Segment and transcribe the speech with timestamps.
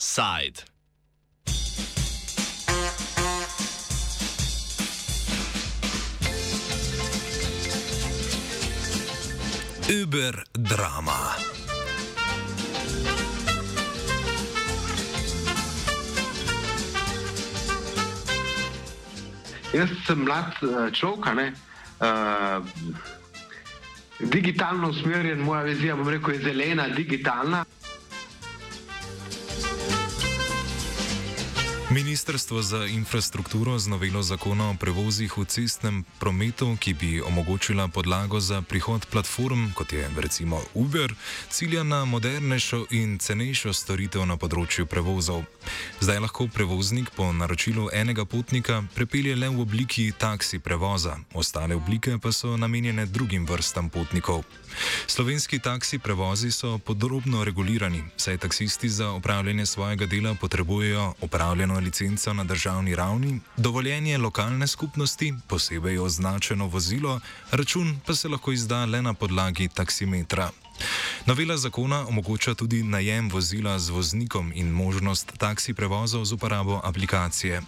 [0.00, 0.64] Side.
[9.90, 11.36] Uber drama.
[19.72, 21.52] Jaz sem mlad uh, človek.
[22.00, 22.64] Uh,
[24.18, 27.66] digitalno usmerjen, moja vizija, bom rekel, je zelena, digitalna.
[31.90, 38.40] Ministrstvo za infrastrukturo z novelo zakona o prevozih v cestnem prometu, ki bi omogočila podlago
[38.40, 41.14] za prihod platform, kot je recimo Uber,
[41.50, 45.42] cilja na modernejšo in cenejšo storitev na področju prevozov.
[45.98, 52.22] Zdaj lahko prevoznik po naročilu enega potnika prepelje le v obliki taksi prevoza, ostale oblike
[52.22, 54.46] pa so namenjene drugim vrstam potnikov.
[55.10, 62.32] Slovenski taksi prevozi so podrobno regulirani, saj taksisti za opravljanje svojega dela potrebujejo upravljeno licenco
[62.32, 69.02] na državni ravni, dovoljenje lokalne skupnosti, posebej označeno vozilo, račun pa se lahko izda le
[69.02, 70.50] na podlagi taksimetra.
[71.26, 77.62] Novela zakona omogoča tudi najem vozila z voznikom in možnost taksi prevozov z uporabo aplikacije.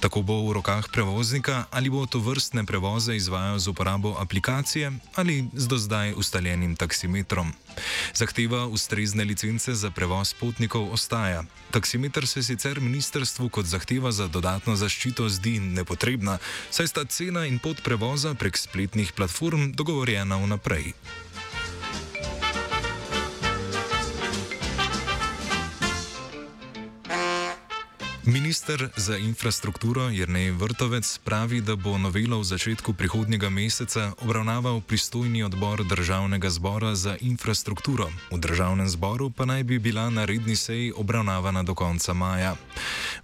[0.00, 5.48] Tako bo v rokah prevoznika, ali bo to vrstne prevoze izvajal z uporabo aplikacije ali
[5.54, 7.52] z do zdaj ustaljenim taksimetrom.
[8.14, 11.44] Zahteva ustrezne licence za prevoz potnikov ostaja.
[11.70, 16.38] Taksimeter se sicer ministrstvu kot zahteva za dodatno zaščito zdi nepotrebna,
[16.70, 20.92] saj sta cena in pot prevoza prek spletnih platform dogovorjena vnaprej.
[28.28, 35.42] Minister za infrastrukturo Jrnej Vrtovec pravi, da bo novelo v začetku prihodnjega meseca obravnaval pristojni
[35.42, 38.12] odbor Državnega zbora za infrastrukturo.
[38.30, 42.56] V Državnem zboru pa naj bi bila na redni seji obravnavana do konca maja.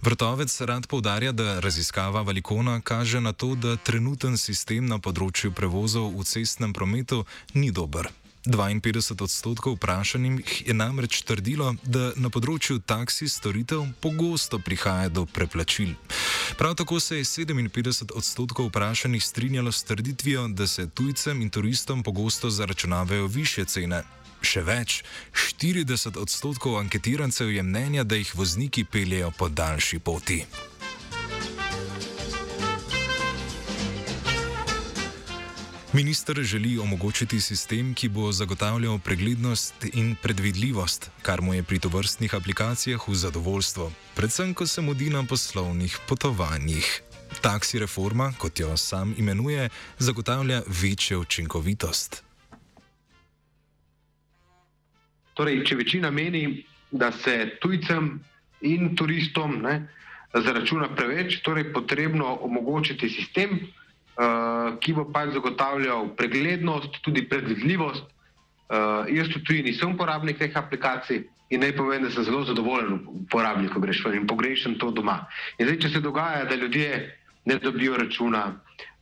[0.01, 6.17] Vrtovec rad povdarja, da raziskava Valikona kaže na to, da trenuten sistem na področju prevozov
[6.17, 8.09] v cestnem prometu ni dober.
[8.45, 15.95] 52 odstotkov vprašanih je namreč trdilo, da na področju taksi storitev pogosto prihaja do preplačil.
[16.57, 22.03] Prav tako se je 57 odstotkov vprašanih strinjalo s trditvijo, da se tujcem in turistom
[22.03, 24.03] pogosto zaračunavajo više cene.
[24.45, 25.01] Še več,
[25.33, 30.43] 40 odstotkov anketirancev je mnenja, da jih vozniki peljejo po daljši poti.
[35.95, 42.35] Minister želi omogočiti sistem, ki bo zagotavljal preglednost in predvidljivost, kar mu je pri tovrstnih
[42.35, 47.01] aplikacijah v zadovoljstvo, predvsem ko se mudi na poslovnih potovanjih.
[47.41, 52.23] Taksi reforma, kot jo sam imenuje, zagotavlja večjo učinkovitost.
[55.33, 58.19] Torej, če večina meni, da se tujcem
[58.61, 59.87] in turistom ne,
[60.33, 63.59] zaračuna preveč, torej potrebno omogočiti sistem,
[64.79, 68.05] ki bo pač zagotavljal preglednost, tudi predvidljivost.
[68.65, 73.69] Uh, jaz tudi nisem uporabnik teh aplikacij in naj povem, da sem zelo zadovoljen uporabnik,
[73.73, 75.27] ko greš ven in pogrešam to doma.
[75.59, 77.03] In zdaj, če se dogaja, da ljudje
[77.45, 78.55] ne dobijo računa,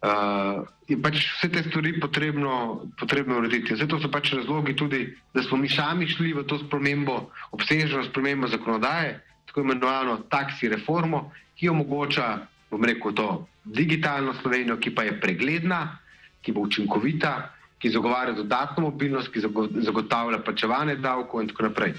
[0.04, 3.78] uh, je pač vse te stvari potrebno, potrebno urediti.
[3.80, 8.52] Zato so pač razlogi tudi, da smo mi sami šli v to spremembo, obsežno spremembo
[8.52, 13.28] zakonodaje, tako imenovano taksi reformo, ki omogoča, bom rekel, to
[13.64, 16.00] digitalno Slovenijo, ki pa je pregledna,
[16.42, 17.34] ki bo učinkovita,
[17.80, 19.44] ki zagovarja dodatno mobilnost, ki
[19.86, 21.94] zagotavlja plačevanje davkov in tako naprej.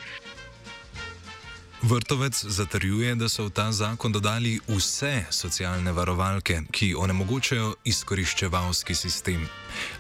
[1.85, 9.45] Vrtovec zatrjuje, da so v ta zakon dodali vse socialne varovalke, ki onemogočajo izkoriščevalski sistem.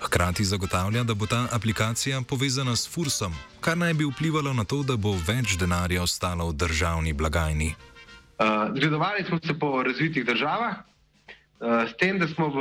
[0.00, 4.82] Hkrati zagotavlja, da bo ta aplikacija povezana s Fursom, kar naj bi vplivalo na to,
[4.82, 7.74] da bo več denarja ostalo v državni blagajni.
[8.34, 10.82] Uh, zgledovali smo se po razvitih državah,
[11.64, 12.58] Eh, s tem, da smo v,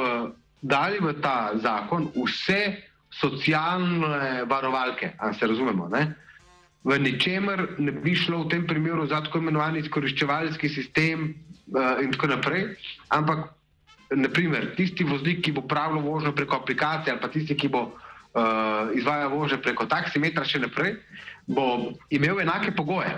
[0.62, 2.80] dali v ta zakon vse
[3.12, 5.90] socialne varovalke, ali se razumemo.
[5.90, 6.14] Ne?
[6.84, 11.34] V ničemer ne bi šlo v tem primeru za tako imenovani izkoriščevalski sistem
[11.74, 12.76] uh, in tako naprej,
[13.10, 13.52] ampak
[14.14, 18.92] naprimer, tisti voznik, ki bo pravilo vožnjo preko aplikacije ali pa tisti, ki bo uh,
[18.94, 20.98] izvajal vožnjo preko taksimetra še naprej,
[21.48, 23.16] bo imel enake pogoje.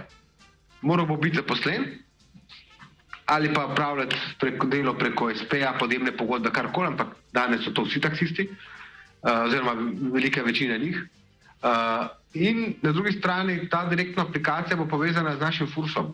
[0.86, 2.05] Moral bo biti zaposlen,
[3.26, 8.02] ali pa upravljati preko delo preko SP-ja, podjemne pogodbe, karkoli, ampak danes so to vsi
[8.02, 9.74] taksisti, uh, oziroma
[10.14, 11.00] velika večina njih.
[11.64, 16.14] Uh, in na drugi strani ta direktna aplikacija bo povezana z našim fursom.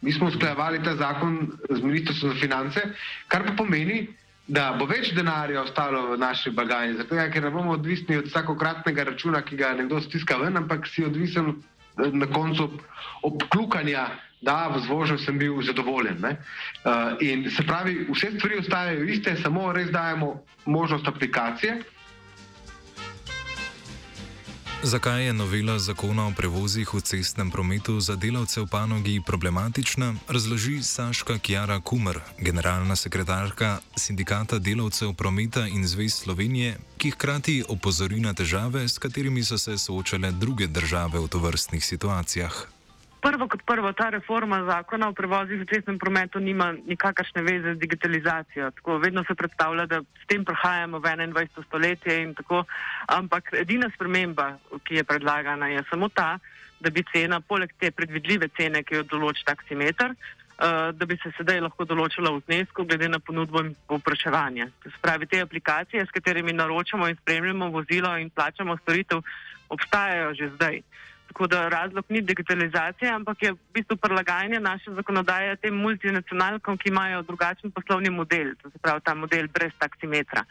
[0.00, 2.80] Mi smo usklajevali ta zakon z Ministrstvom za finance,
[3.28, 4.08] kar pa pomeni,
[4.48, 9.04] da bo več denarja ostalo v naši blagajni, zato ker ne bomo odvisni od vsakokratnega
[9.12, 11.52] računa, ki ga nekdo stiska ven, ampak si odvisen
[11.96, 12.66] na koncu
[13.22, 14.08] obklukanja,
[14.40, 16.24] da v zvožnju sem bil zadovoljen.
[16.24, 16.32] Uh,
[17.20, 21.82] in se pravi, vse stvari ostajajo iste, samo res dajemo možnost aplikacije.
[24.82, 30.82] Zakaj je novela zakona o prevozih v cestnem prometu za delavce v panogi problematična, razloži
[30.82, 38.32] Saška Kjara Kumer, generalna sekretarka Sindikata delavcev prometa in zvez Slovenije, ki hkrati opozori na
[38.32, 42.79] težave, s katerimi so se soočale druge države v tovrstnih situacijah.
[43.20, 47.78] Prvo kot prvo, ta reforma zakona o prevozih v cestnem prometu nima nikakršne veze z
[47.78, 48.70] digitalizacijo.
[48.70, 51.64] Tako, vedno se predstavlja, da s tem prehajamo v 21.
[51.66, 52.64] stoletje in tako,
[53.06, 56.38] ampak edina sprememba, ki je predlagana, je samo ta,
[56.80, 61.32] da bi cena, poleg te predvidljive cene, ki jo določi taksimeter, uh, da bi se
[61.36, 64.70] sedaj lahko določila v znesku glede na ponudbo in povpraševanje.
[64.80, 69.20] To se pravi, te aplikacije, s katerimi naročamo in spremljamo vozilo in plačamo storitev,
[69.68, 70.82] obstajajo že zdaj.
[71.30, 76.88] Tako da razlog ni digitalizacija, ampak je v bistvu prilagajanje naše zakonodaje tem multinacionalkom, ki
[76.90, 80.42] imajo drugačen poslovni model, to se pravi ta model brez taksimetra.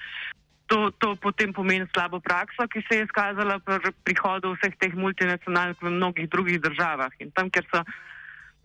[0.71, 5.83] To, to potem pomeni slabo prakso, ki se je izkazala pri prihodu vseh teh multinacionalk
[5.83, 7.11] v mnogih drugih državah.
[7.19, 7.83] In tam, kjer so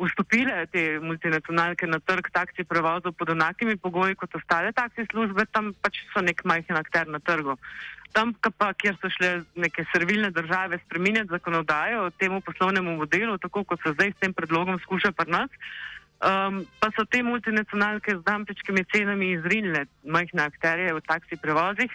[0.00, 5.73] vstopile te multinacionalke na trg taksi prevozov pod enakimi pogoji kot ostale taksi službe, tam
[5.82, 7.58] pač so nek majhen akter na trgu
[8.14, 13.64] tam, pa, kjer so šle neke servilne države spremenjati zakonodajo o tem poslovnemu modelu, tako
[13.64, 15.50] kot se zdaj s tem predlogom skuša pri nas,
[16.23, 21.90] um, pa so te multinacionalke z dampičkimi cenami izrinile majhne akterje v taksi prevozih,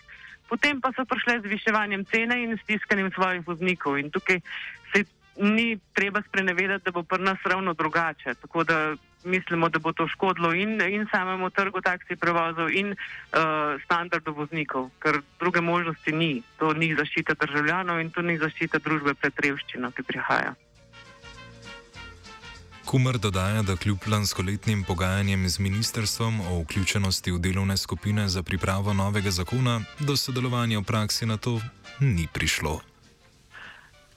[0.51, 3.99] potem pa so prišle z viševanjem cene in stiskanjem svojih voznikov.
[4.01, 4.41] In tukaj
[4.91, 5.05] se
[5.39, 8.33] ni treba sprenevedati, da bo pri nas ravno drugače.
[8.41, 13.37] Tako da mislimo, da bo to škodilo in, in samemu trgu taksi prevozov in uh,
[13.85, 16.41] standardu voznikov, ker druge možnosti ni.
[16.57, 20.55] To ni zaščita državljanov in to ni zaščita družbe pred revščino, ki prihaja.
[22.89, 28.93] Kumer dodaja, da kljub lanskoletnim pogajanjem z ministrstvom o vključenosti v delovne skupine za pripravo
[28.93, 31.59] novega zakona, do sodelovanja v praksi na to
[31.99, 32.88] ni prišlo.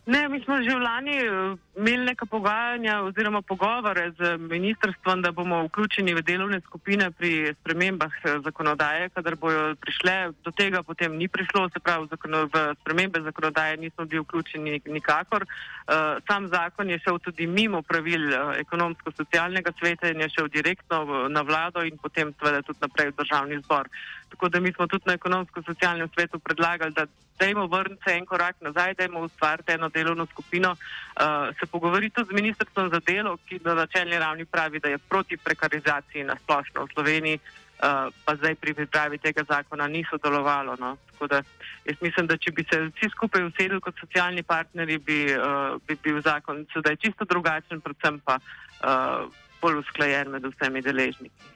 [0.03, 5.31] Ne, mi smo že v lani eh, imeli neka pogajanja oziroma pogovore z ministrstvom, da
[5.31, 10.35] bomo vključeni v delovne skupine pri spremembah eh, zakonodaje, kadar bojo prišle.
[10.43, 15.47] Do tega potem ni prišlo, se pravi, v spremembe zakonodaje nismo bili vključeni nikakor.
[15.47, 18.27] Eh, sam zakon je šel tudi mimo pravil
[18.59, 23.63] ekonomsko-socialnega sveta in je šel direktno na vlado in potem seveda tudi naprej v državni
[23.63, 23.87] zbor.
[24.33, 27.07] Tako da mi smo tudi na ekonomsko-socialnem svetu predlagali, da
[27.39, 32.35] dajmo vrniti en korak nazaj, dajmo ustvariti eno delovno skupino, uh, se pogovoriti tudi z
[32.41, 36.93] ministrstvom za delo, ki na začelni ravni pravi, da je proti prekarizaciji na splošno v
[36.95, 40.77] Sloveniji, uh, pa zdaj pri pripravi tega zakona ni sodelovalo.
[40.81, 40.97] No.
[41.13, 41.43] Tako da
[41.85, 45.99] jaz mislim, da če bi se vsi skupaj usedli kot socialni partneri, bi, uh, bi
[46.03, 49.29] bil zakon sedaj čisto drugačen, predvsem pa uh,
[49.61, 51.53] bolj usklajen med vsemi deležniki.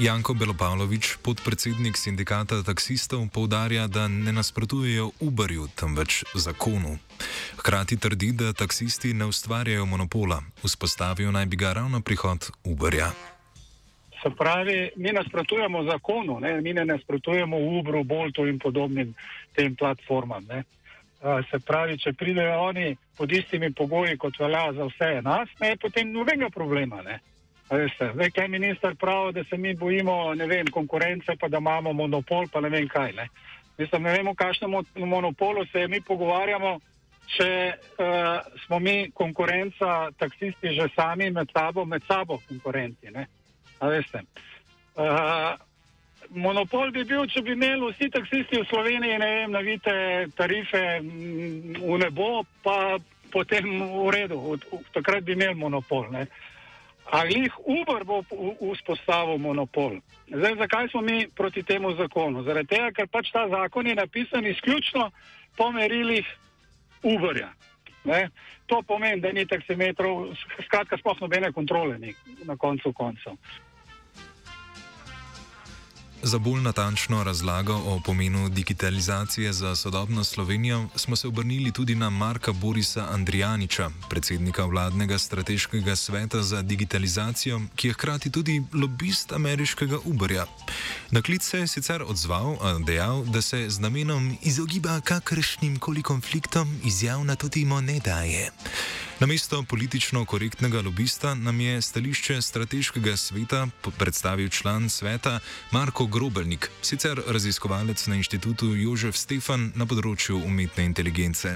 [0.00, 6.96] Janko Belopavlovič, podpredsednik sindikata taksistov, povdarja, da ne nasprotujejo Uberju, temveč zakonu.
[7.60, 13.10] Hkrati trdi, da taksisti ne ustvarjajo monopola, vzpostavijo naj bi ga ravno prihod Uberja.
[14.22, 16.60] Se pravi, mi nasprotujemo zakonu, ne?
[16.60, 19.14] mi ne nasprotujemo Uberu, Boltu in podobnim
[19.52, 20.44] tem platformam.
[20.48, 20.64] Ne?
[21.50, 26.08] Se pravi, če pridejo oni pod istimi pogoji, kot velja za vse nas, ne, potem
[26.12, 27.02] nobenega problema.
[27.02, 27.20] Ne?
[27.70, 32.48] Veste, zdaj, kaj minister pravi, da se mi bojimo vem, konkurence, pa da imamo monopol,
[32.52, 33.12] pa ne vem kaj.
[33.12, 33.28] Ne,
[33.78, 36.80] Mislim, ne vemo, kakšnem monopolu se mi pogovarjamo,
[37.30, 43.08] če uh, smo mi konkurenca, taksisti že sami med sabo, med sabo konkurenti.
[43.14, 43.94] Uh,
[46.30, 49.94] monopol bi bil, če bi imeli vsi taksisti v Sloveniji, ne vem, navite
[50.36, 52.98] tarife v nebo, pa
[53.30, 54.58] potem v redu,
[54.92, 56.10] takrat bi imeli monopol.
[56.10, 56.26] Ne.
[57.10, 58.22] Ali jih Uber bo
[58.74, 59.98] vzpostavil monopol?
[60.30, 62.44] Zdaj, zakaj smo mi proti temu zakonu?
[62.46, 65.10] Zaradi tega, ker pač ta zakon je napisan izključno
[65.56, 66.26] po merilih
[67.02, 67.50] Uberja.
[68.04, 68.28] Ne?
[68.66, 70.30] To pomeni, da ni taksimetrov,
[70.64, 72.14] skratka, sploh nobene kontrole ni
[72.46, 73.34] na koncu koncev.
[76.22, 82.10] Za bolj natančno razlago o pomenu digitalizacije za sodobno Slovenijo smo se obrnili tudi na
[82.10, 89.98] Marka Borisa Andrijaniča, predsednika vladnega strateškega sveta za digitalizacijo, ki je hkrati tudi lobist ameriškega
[90.04, 90.46] Uberja.
[91.10, 96.02] Na klic se je sicer odzval, a dejal, da se z namenom izogiba kakršnim koli
[96.02, 98.50] konfliktom izjav na to temo ne daje.
[99.20, 103.66] Namesto politično korektnega lobista nam je stališče strateškega sveta
[103.98, 111.52] predstavil član sveta Marko Grobelnik, sicer raziskovalec na inštitutu Jožef Stefan na področju umetne inteligence.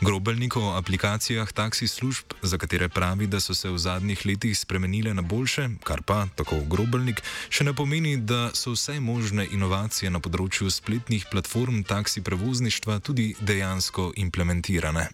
[0.00, 5.14] Grobelnik o aplikacijah taksi služb, za katere pravi, da so se v zadnjih letih spremenile
[5.14, 10.22] na boljše, kar pa, tako Grobelnik, še ne pomeni, da so vse možne inovacije na
[10.22, 15.08] področju spletnih platform taksi prevozništva tudi dejansko implementirane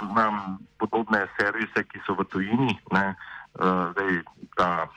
[0.00, 2.72] poznam podobne servise, ki so v tujini.
[2.96, 3.12] Ne,
[3.60, 4.24] uh, zdaj,
[4.56, 4.88] da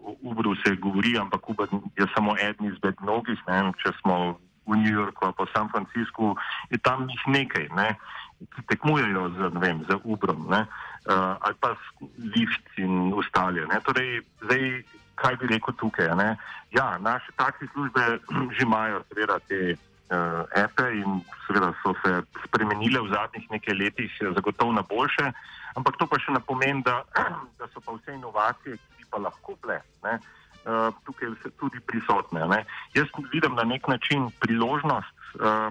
[0.00, 3.38] v Ubru se govori, ampak Uber je samo eden izmed mnogih.
[3.48, 6.34] Ne, če smo v New Yorku ali pa San Franciscu,
[6.70, 7.94] je tam jih nekaj, ne,
[8.42, 10.66] ki tekmujejo z, vem, z Ubrom ne,
[11.06, 11.76] uh, ali pa
[12.18, 13.62] Lyft in ostale.
[13.86, 14.82] Torej, zdaj,
[15.16, 16.10] kaj bi rekel tukaj?
[16.18, 16.36] Ne?
[16.74, 18.18] Ja, naše taksi službe
[18.58, 19.78] že imajo, seveda, te
[20.10, 25.32] uh, epe in seveda so se spremenile v zadnjih nekaj letih, zagotovo na boljše,
[25.76, 27.02] ampak to pa še ne pomeni, da,
[27.58, 29.82] da so pa vse inovacije, ki pa lahko bile.
[30.06, 30.18] Ne,
[30.66, 32.42] Uh, tukaj so tudi prisotne.
[32.50, 32.64] Ne.
[32.90, 35.70] Jaz vidim na nek način priložnost uh,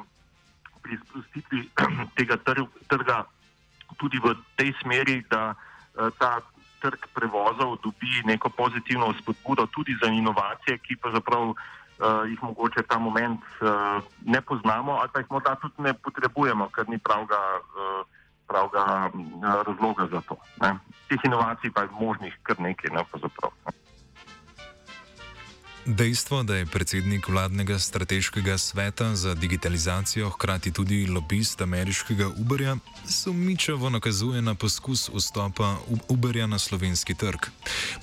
[0.80, 1.66] pri spustitvi
[2.18, 2.38] tega
[2.88, 3.18] trga
[4.00, 6.40] tudi v tej smeri, da uh, ta
[6.80, 11.56] trg prevozov dobi neko pozitivno spodbudo tudi za inovacije, ki pa zapravo
[12.00, 16.70] uh, jih mogoče ta moment uh, ne poznamo, ali pa jih morda tudi ne potrebujemo,
[16.76, 17.42] ker ni pravga,
[17.76, 18.04] uh,
[18.48, 20.38] pravga uh, razloga za to.
[20.62, 20.78] Ne.
[21.10, 22.94] Teh inovacij pa je možnih kar nekaj.
[22.96, 23.06] Ne,
[25.86, 32.76] Dejstvo, da je predsednik vladnega strateškega sveta za digitalizacijo hkrati tudi lobist ameriškega Uberja,
[33.10, 35.78] sumničavo nakazuje na poskus vstopa
[36.10, 37.40] Uberja na slovenski trg.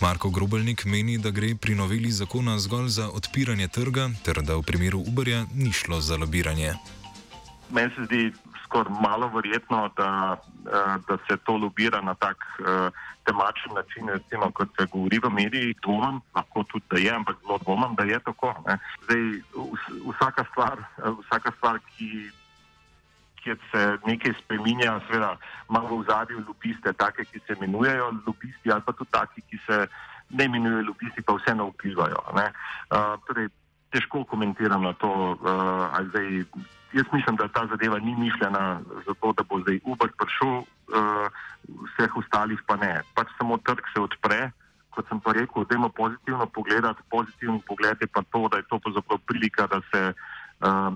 [0.00, 4.62] Marko Grobelnik meni, da gre pri noveli zakona zgolj za odpiranje trga, ter da v
[4.62, 6.74] primeru Uberja ni šlo za lobiranje.
[7.70, 8.32] Meni se zdi
[8.72, 10.36] skoraj malo verjetno, da,
[10.66, 12.88] eh, da se to lobira na tak uh,
[13.24, 15.76] temačen način, recimo, kot se govori v medijih.
[15.82, 18.54] Dvomim, lahko tudi da je, ampak zelo dvomim, da je tako.
[19.04, 19.20] Zdaj,
[20.14, 20.78] vsaka stvar,
[21.20, 22.30] vsaka stvar ki,
[23.42, 25.36] kjer se nekaj spremenja, seveda
[25.70, 29.86] ima v zadju lobiste, take, ki se imenujejo lobisti, ali pa tudi taki, ki se
[30.30, 32.24] ne imenujejo lobisti, pa vseeno vplivajo.
[32.32, 33.48] Uh, torej,
[33.92, 36.28] težko komentiram na to, uh, ali zdaj
[36.92, 41.26] jaz mislim, da ta zadeva ni mišljena za to, da bo zdaj Uber prišel, uh,
[41.66, 43.00] vseh ostalih pa ne.
[43.14, 44.50] Pač samo trg se odpre,
[44.90, 46.84] kot sem pa rekel, da imamo pozitivno pogled.
[47.10, 50.92] Pozitivno pogled je pa to, da je to pravzaprav prilika, da se uh,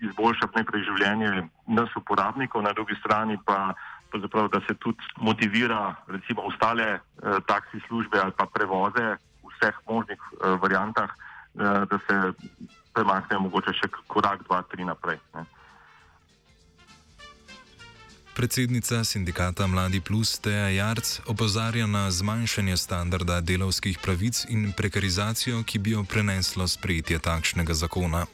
[0.00, 3.74] izboljša najprej življenje nas uporabnikov, na drugi strani pa.
[4.14, 7.00] Zapravo, da se tudi motivira, recimo, ostale eh,
[7.50, 12.14] taksi službe ali pa prevoze v vseh možnih eh, variantah, eh, da se
[12.94, 15.18] premaknejo mogoče še korak, dva, tri naprej.
[15.34, 15.44] Ne.
[18.34, 25.78] Predsednica sindikata Mladi Plus Teja Jarc opozarja na zmanjšanje standarda delovskih pravic in prekarizacijo, ki
[25.78, 28.26] bi jo preneslo sprejetje takšnega zakona.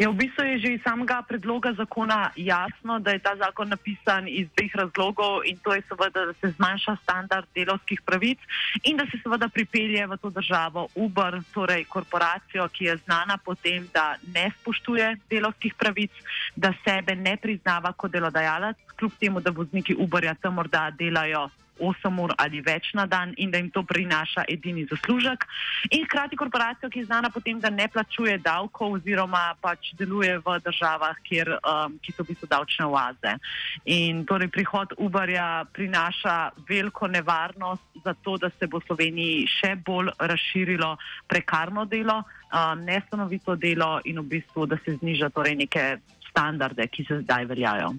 [0.00, 4.24] Je v bistvu je že iz samega predloga zakona jasno, da je ta zakon napisan
[4.24, 8.40] iz dveh razlogov in to je seveda, da se zmanjša standard delovskih pravic
[8.88, 13.92] in da se seveda pripelje v to državo Uber, torej korporacijo, ki je znana potem,
[13.92, 16.16] da ne spoštuje delovskih pravic,
[16.56, 21.50] da sebe ne priznava kot delodajalec, kljub temu, da vozniki Uberja tam morda delajo
[21.80, 25.46] 8 ur ali več na dan in da jim to prinaša edini zaslužek.
[25.90, 30.58] In hkrati korporacijo, ki je znana potem, da ne plačuje davkov oziroma pač deluje v
[30.64, 33.36] državah, kjer, um, ki so v bistvu davčne oaze.
[33.84, 39.74] In torej prihod Uberja prinaša veliko nevarnost za to, da se bo v Sloveniji še
[39.86, 40.96] bolj razširilo
[41.28, 42.22] prekarno delo,
[42.52, 45.98] um, nestanovito delo in v bistvu, da se zniža torej neke
[46.30, 47.94] standarde, ki se zdaj veljajo.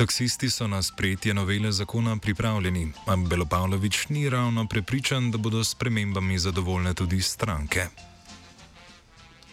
[0.00, 5.74] Taksisti so na sprejetje novele zakona pripravljeni, a Belopavlović ni ravno prepričan, da bodo s
[5.74, 7.80] premembami zadovoljne tudi stranke.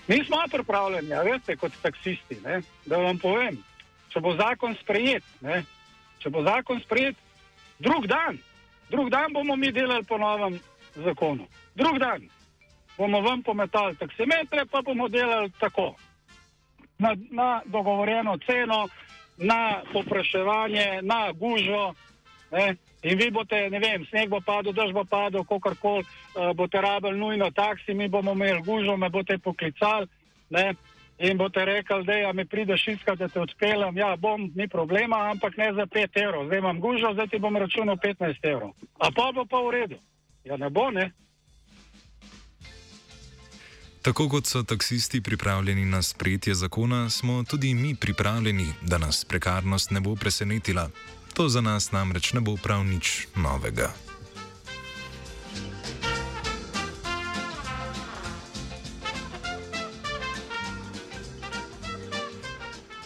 [0.08, 2.38] Mi smo pripravljeni, ja, veste, kot taksisti.
[2.46, 2.62] Ne?
[2.86, 3.58] Da vam povem,
[4.10, 5.66] če bo zakon sprejet, ne?
[6.24, 7.16] če bo zakon sprejet,
[7.80, 8.40] drug dan,
[8.90, 10.60] drug dan bomo mi delali po novem
[10.96, 11.48] zakonu.
[11.76, 12.24] Drug dan
[12.98, 15.96] bomo vam pometali taksimetre, pa bomo delali tako.
[16.98, 18.88] Na, na dogovorjeno ceno,
[19.38, 21.94] na popraševanje, na gužo.
[22.52, 22.76] Ne?
[23.04, 26.82] In vi boste, ne vem, sneg bo padel, dež bo padel, kako koli uh, boste
[26.82, 30.08] rabili nujno taksi, mi bomo imeli gužo, me boste poklicali
[30.50, 30.74] ne?
[31.18, 33.98] in boste rekli, da ja, mi prideš iskati, da te odpeljem.
[33.98, 36.46] Ja, bom, ni problema, ampak ne za 5 evrov.
[36.46, 38.74] Zdaj imam gužo, zdaj ti bom računal 15 evrov.
[39.00, 39.98] A pa bo pa v redu.
[40.44, 41.12] Ja, ne bo, ne.
[44.08, 49.92] Tako kot so taksisti pripravljeni na sprejetje zakona, smo tudi mi pripravljeni, da nas prekarnost
[49.92, 50.90] ne bo presenetila.
[51.34, 53.94] To za nas namreč ne bo prav nič novega.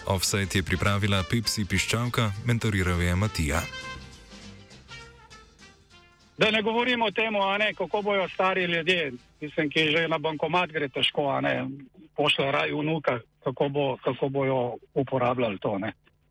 [0.05, 3.61] Offset je pripravila Pepsi piščalka, mentoriral je Matija.
[6.41, 7.33] Da ne govorimo o tem,
[7.77, 11.27] kako bojo stari ljudje, mislim, ki že na bankomat gre težko,
[12.15, 15.77] pošlje raj vnuka, kako, bo, kako bojo uporabljali to.
[15.77, 15.93] Ne.